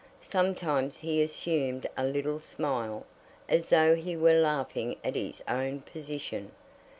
[0.23, 3.05] Sometimes he assumed a little smile,
[3.47, 6.53] as though he were laughing at his own position.